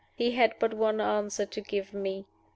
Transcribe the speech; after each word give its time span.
He 0.15 0.31
had 0.31 0.55
but 0.57 0.73
one 0.73 0.99
answer 0.99 1.45
to 1.45 1.61
give 1.61 1.93
me. 1.93 2.25